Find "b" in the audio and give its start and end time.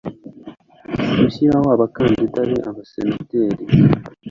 2.49-2.51